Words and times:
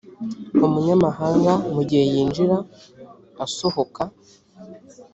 umunyamahanga 0.65 1.53
mu 1.73 1.81
gihe 1.89 2.05
yinjira 2.13 2.57
asohoka 3.45 4.01